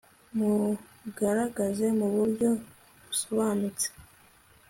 [0.37, 2.49] Mugaragaze mu buryo
[3.05, 3.87] busobanutse